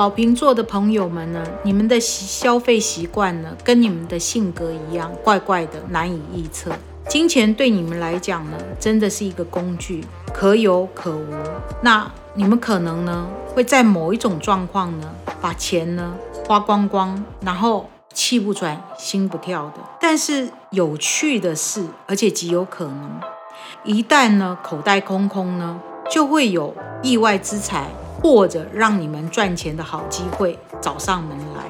[0.00, 6.72] 宝瓶座的朋友们呢，你们的消费习惯呢，跟你们的性格一样，怪怪的，难以预测。
[7.06, 11.26] 金钱对你们来讲呢，真的是一个工具，可有可无。
[11.82, 16.14] 那你们可能呢，会在某一种状况呢，把钱呢
[16.46, 19.82] 花光光，然后气不转心不跳的。
[20.00, 23.20] 但是有趣的是，而且极有可能，
[23.84, 25.78] 一旦呢口袋空空呢，
[26.10, 27.90] 就会有意外之财。
[28.22, 31.64] 或者让你们赚钱的好机会找上门来。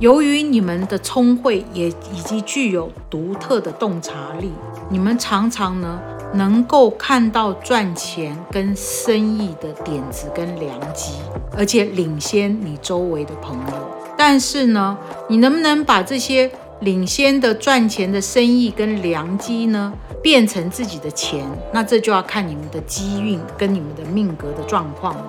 [0.00, 4.50] 由于你们的聪慧也以及具有独特的洞察力，
[4.88, 6.00] 你们常常呢
[6.32, 11.12] 能够看到赚钱跟生意的点子跟良机，
[11.56, 13.90] 而且领先你周围的朋友。
[14.16, 14.98] 但是呢，
[15.28, 21.46] 你能不能把这些领先的赚钱的生意跟良机呢变成自己的钱？
[21.72, 25.24] 那这就要看你们的机运跟你们的命格的状况了。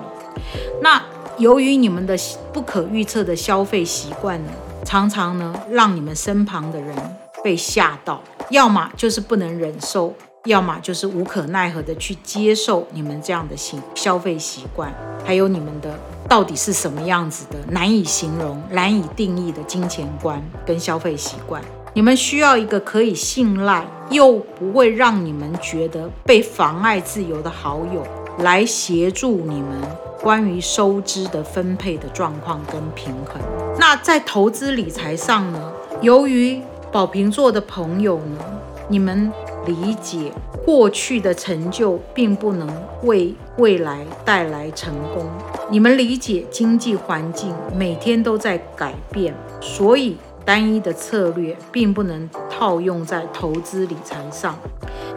[0.82, 1.02] 那
[1.38, 2.16] 由于你们的
[2.52, 4.50] 不可预测的消费习惯呢，
[4.84, 6.96] 常常呢让你们身旁的人
[7.44, 10.14] 被吓到，要么就是不能忍受，
[10.44, 14.92] 要么就是无可奈何的去接受你们这样的行消费习惯，
[15.24, 15.98] 还有你们的
[16.28, 21.62] 到底是什么样子的难以形容、难以定义的金钱观跟消费习惯。
[21.92, 28.06] 你们需要一个可以信赖又不会让你们觉得被妨碍自由的好友
[28.38, 29.80] 来协助你们。
[30.22, 33.40] 关于收支的分配的状况跟平衡，
[33.78, 35.72] 那在投资理财上呢？
[36.00, 36.60] 由于
[36.90, 38.38] 宝瓶座的朋友呢，
[38.88, 39.30] 你们
[39.66, 40.32] 理解
[40.64, 42.68] 过去的成就并不能
[43.04, 45.26] 为未来带来成功，
[45.70, 50.16] 你们理解经济环境每天都在改变，所以。
[50.44, 54.56] 单一的策略并不能套用在投资理财上。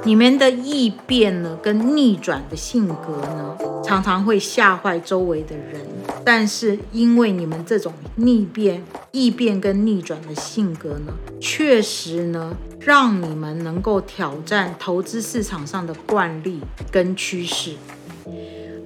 [0.06, 5.86] 你们的异变呢，跟逆转的性格呢，常常会吓坏周围的人。
[6.24, 16.62] 但是因为你们这种逆变、异变跟逆转的性格呢，确实呢，让你们能够挑战投资市场上的惯例
[16.92, 17.74] 跟趋势。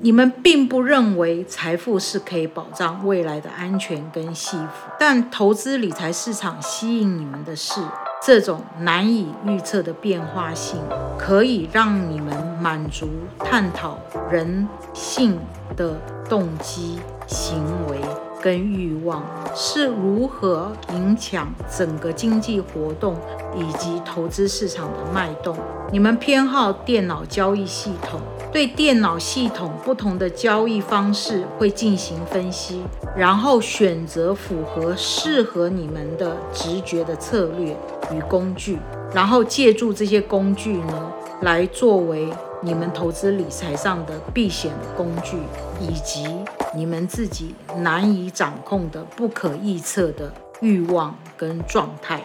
[0.02, 7.80] 你们并不认为财富是可以保障未来的安全跟幸福，但投资理财市场吸引你们的是
[8.26, 10.80] 这种难以预测的变化性，
[11.20, 14.00] 可以让你们满足探讨
[14.32, 15.38] 人性
[15.76, 17.58] 的动机、行
[17.90, 17.98] 为
[18.42, 19.22] 跟欲望
[19.54, 23.18] 是如何影响整个经济活动
[23.54, 25.58] 以及投资市场的脉动。
[25.92, 28.22] 你们偏好电脑交易系统。
[28.54, 32.84] 对电脑系统不同的交易方式会进行分析，
[33.18, 37.76] 然后选择符合适合你们的直觉的策略
[38.12, 38.78] 与工具，
[39.14, 42.28] 然后借助这些工具呢，来作为
[42.62, 45.38] 你们投资理财上的避险工具，
[45.80, 46.28] 以及
[46.76, 52.22] 你们自己难以掌控的不可预测的欲望跟状态。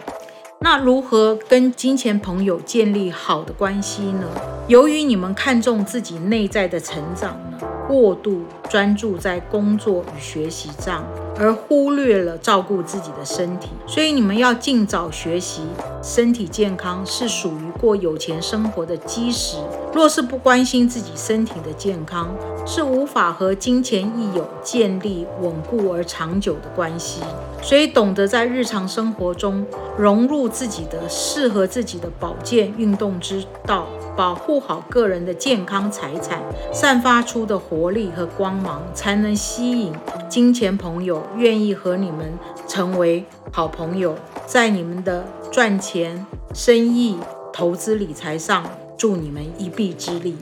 [0.61, 4.27] 那如何跟金钱朋友建立好的关系呢？
[4.67, 7.39] 由于你们看重自己内在的成长，
[7.87, 11.05] 过度专注在工作与学习上，
[11.37, 13.69] 而忽略了照顾自己的身体。
[13.87, 15.61] 所以你们要尽早学习，
[16.03, 19.55] 身体健康是属于过有钱生活的基石。
[19.93, 22.29] 若是不关心自己身体的健康，
[22.65, 27.21] 是无法和金钱益友建立稳固而长久的关系。
[27.61, 29.65] 所以，懂得在日常生活中
[29.97, 39.91] 融入自己的适合自己的保健运动之道，保护好个人的健康财产，散发出的活力和光芒，才能吸引
[40.29, 42.31] 金钱朋友愿意和你们
[42.67, 44.15] 成为好朋友，
[44.45, 47.17] 在你们的赚钱、生意、
[47.51, 48.63] 投资理财上
[48.99, 50.35] 助你们一臂之力。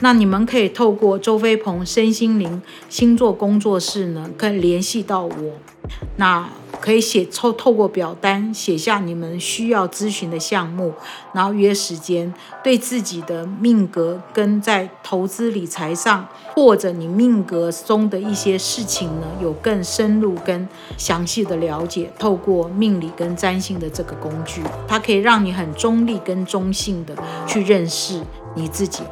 [0.00, 5.32] 那你们可以透过周飞鹏身心灵星座工作室呢，可以联系到我。
[6.16, 6.48] 那
[6.82, 10.92] 可以写透透过表单写下你们需要咨询的项目，
[11.32, 20.68] 然后约时间，对自己的命格跟在投资理财上，或者你命格中的一些事情呢，有更深入跟
[20.98, 22.10] 详细的了解。
[22.18, 27.14] 透过命理跟占星的这个工具，它可以让你很中立跟中性的
[27.46, 28.20] 去认识
[28.56, 29.04] 你自己。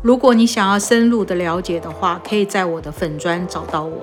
[0.00, 3.98] 如果你想要深入的了解的话，可以在我的粉砖找到我。